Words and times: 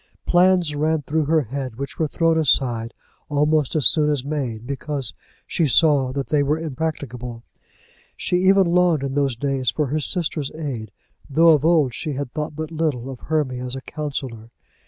Plans 0.25 0.73
ran 0.73 1.03
through 1.03 1.25
her 1.25 1.41
head 1.41 1.75
which 1.75 1.99
were 1.99 2.07
thrown 2.07 2.35
aside 2.39 2.95
almost 3.29 3.75
as 3.75 3.85
soon 3.87 4.09
as 4.09 4.23
made, 4.23 4.65
because 4.65 5.13
she 5.45 5.67
saw 5.67 6.11
that 6.11 6.29
they 6.29 6.41
were 6.41 6.57
impracticable. 6.57 7.43
She 8.17 8.37
even 8.47 8.63
longed 8.65 9.03
in 9.03 9.13
these 9.13 9.35
days 9.35 9.69
for 9.69 9.85
her 9.93 9.99
sister's 9.99 10.49
aid, 10.55 10.89
though 11.29 11.49
of 11.49 11.63
old 11.63 11.93
she 11.93 12.13
had 12.13 12.31
thought 12.33 12.55
but 12.55 12.71
little 12.71 13.11
of 13.11 13.19
Hermy 13.19 13.59
as 13.59 13.75
a 13.75 13.81
counsellor. 13.81 14.49